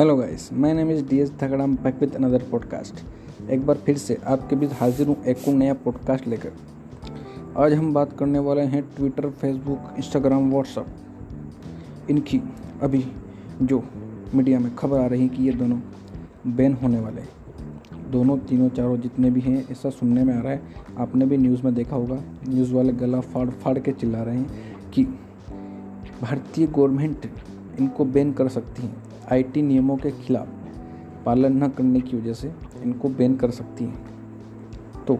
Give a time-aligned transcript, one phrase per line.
[0.00, 3.98] Hello guys my name is D S Thagdam back with another podcast एक बार फिर
[3.98, 6.52] से आपके बीच हाजिर हूँ एक और नया पॉडकास्ट लेकर।
[7.56, 10.86] आज हम बात करने वाले हैं ट्विटर फेसबुक इंस्टाग्राम व्हाट्सअप
[12.10, 12.40] इनकी
[12.82, 13.04] अभी
[13.62, 13.82] जो
[14.34, 15.80] मीडिया में खबर आ रही है कि ये दोनों
[16.46, 20.52] बैन होने वाले हैं। दोनों तीनों चारों जितने भी हैं, ऐसा सुनने में आ रहा
[20.52, 20.62] है।
[20.98, 24.90] आपने भी न्यूज़ में देखा होगा न्यूज़ वाले गला फाड़ फाड़ के चिल्ला रहे हैं
[24.90, 25.04] कि
[26.22, 27.26] भारतीय गवर्नमेंट
[27.80, 28.96] इनको बैन कर सकती हैं।
[29.32, 30.48] आईटी नियमों के खिलाफ
[31.26, 35.18] पालन न करने की वजह से इनको बैन कर सकती हैं। तो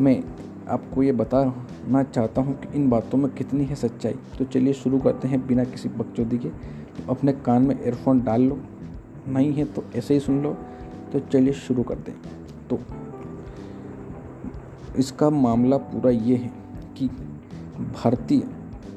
[0.00, 0.22] मैं
[0.68, 4.98] आपको ये बताना चाहता हूँ कि इन बातों में कितनी है सच्चाई। तो चलिए शुरू
[4.98, 8.58] करते हैं बिना किसी बकचोदी के। तो अपने कान में एयरफोन डाल लो।
[9.28, 10.56] नहीं है तो ऐसे ही सुन लो।
[11.12, 12.20] तो चलिए शुरू करते हैं।
[12.70, 12.78] तो
[14.98, 16.52] इसका मामला पूरा ये है
[16.96, 17.08] कि
[17.94, 18.42] भारतीय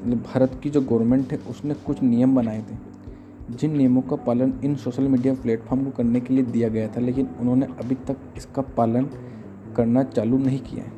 [0.02, 2.76] भारत की जो गवर्नमेंट है, उसने कुछ नियम बनाए थे।
[3.50, 7.00] जिन नियमों का पालन इन सोशल मीडिया प्लेटफॉर्म को करने के लिए दिया गया था,
[7.00, 9.08] लेकिन उन्होंने अभी तक इसका पालन
[9.76, 10.92] करना चालू नहीं किया है।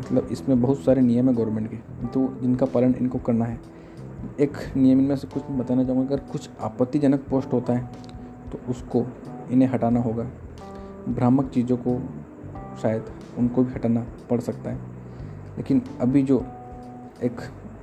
[0.00, 3.60] मतलब इसमें बहुत सारे नियम है गवर्नमेंट के तो जिनका पालन इनको करना है।
[4.40, 7.90] एक नियम इनमें से कुछ बताना चाहूँगा, अगर कुछ आपत्तिजनक पोस्ट होता है
[8.52, 9.04] तो उसको
[9.50, 10.30] इन्हें हटाना होगा।
[11.08, 12.00] भ्रामक चीज़ों को
[12.82, 13.04] शायद
[13.38, 14.78] उनको भी हटाना पड़ सकता है।
[15.56, 16.44] लेकिन अभी जो
[17.24, 17.40] एक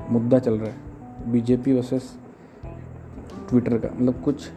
[0.10, 2.12] मुद्दा चल रहा है बीजेपी वर्सेस
[3.50, 4.50] ट्विटर का। मतलब कुछ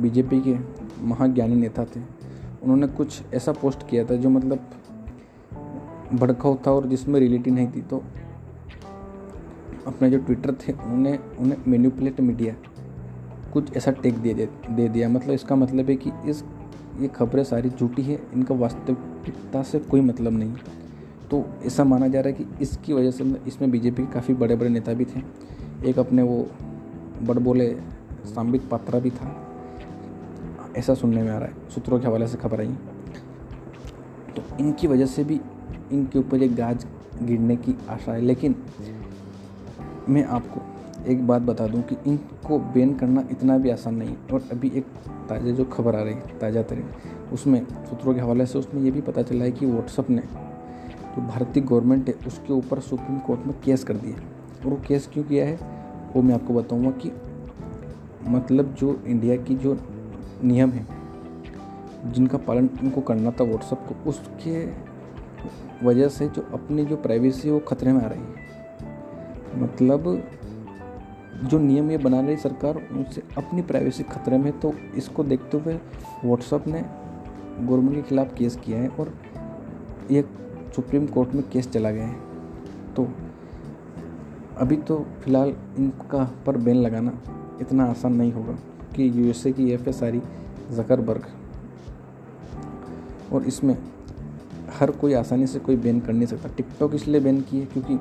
[0.00, 0.56] बीजेपी के
[1.04, 2.00] महाज्ञानी नेता थे
[2.62, 4.70] उन्होंने कुछ ऐसा पोस्ट किया था जो मतलब
[6.12, 8.02] भड़काऊ था और जिसमें रियलिटी नहीं थी। तो
[9.86, 12.54] अपने जो ट्विटर थे उन्हें उन्हें मैन्युपुलेट मीडिया
[13.52, 16.44] कुछ ऐसा टेक दे दे, दिया। मतलब इसका मतलब है कि इस
[17.00, 20.54] ये खबरें सारी झूठी है इनका वास्तविकता से कोई मतलब नहीं।
[21.30, 24.56] तो ऐसा माना जा रहा है कि इसकी वजह से इसमें बीजेपी के काफ़ी बड़े
[24.56, 25.22] बड़े नेता भी थे।
[25.88, 26.46] एक अपने वो
[27.22, 27.68] बड़ बोले
[28.26, 29.36] संबित पात्रा भी था।
[30.76, 32.74] ऐसा सुनने में आ रहा है। सूत्रों के हवाले से खबर आई।
[34.36, 35.40] तो इनकी वजह से भी
[35.92, 36.86] इनके ऊपर एक गाज
[37.22, 38.54] गिरने की आशा है। लेकिन
[40.08, 40.60] मैं आपको
[41.10, 44.72] एक बात बता दूँ कि इनको बैन करना इतना भी आसान नहीं है। और अभी
[44.74, 44.86] एक
[45.28, 46.90] ताज़ा जो खबर आ रही है, ताज़ा तरीन,
[47.32, 50.22] उसमें सूत्रों के हवाले से उसमें ये भी पता चला है कि व्हाट्सअप ने
[51.10, 54.16] जो भारतीय गवर्नमेंट है उसके ऊपर सुप्रीम कोर्ट में केस कर दिया।
[54.64, 55.58] और वो केस क्यों किया है?
[56.16, 57.12] वो मैं आपको बताऊँगा कि
[58.28, 59.76] मतलब जो इंडिया की जो
[60.44, 60.86] नियम है,
[62.06, 64.66] जिनका पालन उनको करना था व्हाट्सअप को, उसके
[65.86, 70.22] वजह से जो अपनी जो प्राइवेसी है वो खतरे में आ रही है। मतलब
[71.44, 75.74] जो नियम ये बना रही सरकार, उनसे अपनी प्राइवेसी खतरे में तो इसको देखते हुए
[76.24, 76.84] व्हाट्सअप ने
[77.60, 79.14] गवर्नमेंट के खिलाफ केस किया है। और
[80.10, 80.24] ये
[80.76, 83.08] सुप्रीम कोर्ट में केस चला गया है। तो
[84.58, 87.12] अभी तो फ़िलहाल इनका पर बैन लगाना
[87.60, 88.52] इतना आसान नहीं होगा
[88.96, 90.20] कि यूएसए की एफ़ एस आर
[90.72, 91.26] जकरबर्ग।
[93.32, 93.76] और इसमें
[94.70, 97.94] हर कोई आसानी से कोई बैन कर नहीं सकता। टिकटॉक इसलिए बैन की है क्योंकि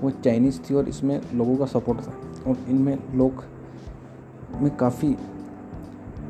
[0.00, 2.12] वो चाइनीज़ थी और इसमें लोगों का सपोर्ट था
[2.46, 3.44] और इनमें लोग
[4.54, 5.16] में काफ़ी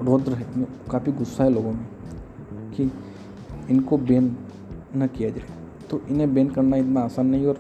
[0.00, 1.86] रौद्र है काफ़ी गुस्सा है लोगों में
[2.76, 2.90] कि
[3.70, 4.36] इनको बैन
[4.96, 5.63] न किया जाए।
[5.94, 7.58] तो इन्हें बैन करना इतना आसान नहीं और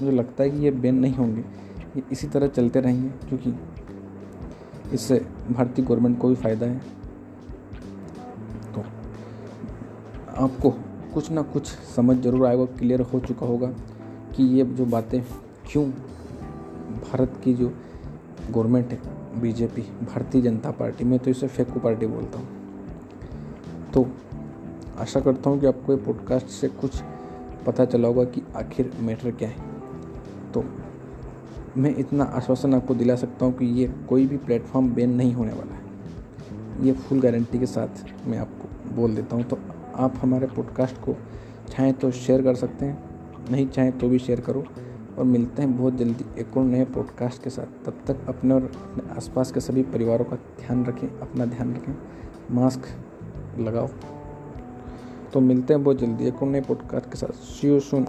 [0.00, 1.40] मुझे लगता है कि ये बैन नहीं होंगे।
[1.96, 3.54] ये इसी तरह चलते रहेंगे, क्योंकि
[4.92, 5.18] इससे
[5.50, 6.78] भारतीय गवर्नमेंट को भी फ़ायदा है।
[8.74, 8.84] तो
[10.36, 10.70] आपको
[11.14, 13.66] कुछ ना कुछ समझ ज़रूर आएगा क्लियर हो चुका होगा
[14.36, 15.20] कि ये जो बातें
[15.66, 15.84] क्यों
[17.02, 17.72] भारत की जो
[18.50, 24.06] गवर्नमेंट है बीजेपी भारतीय जनता पार्टी, में तो इसे फेकू पार्टी बोलता हूँ। तो
[24.98, 27.02] आशा करता हूँ कि आपको ये पॉडकास्ट से कुछ
[27.66, 29.72] पता चला होगा कि आखिर मैटर क्या है।
[30.52, 30.64] तो
[31.76, 35.52] मैं इतना आश्वासन आपको दिला सकता हूँ कि ये कोई भी प्लेटफॉर्म बैन नहीं होने
[35.52, 35.82] वाला है।
[36.86, 39.58] ये फुल गारंटी के साथ मैं आपको बोल देता हूँ। तो
[39.96, 41.16] आप हमारे पॉडकास्ट को
[41.68, 43.02] चाहें तो शेयर कर सकते हैं,
[43.50, 44.64] नहीं चाहें तो भी शेयर करो
[45.18, 48.64] और मिलते हैं बहुत जल्दी एक और नए पॉडकास्ट के साथ। तब तक अपने और
[48.64, 51.94] अपने आसपास के सभी परिवारों का ध्यान रखें, अपना ध्यान रखें।
[52.50, 52.86] मास्क
[53.58, 53.88] लगाओ।
[55.34, 58.04] तो मिलते हैं बहुत जल्दी एक और नए पॉडकास्ट के साथ। सी यू सुन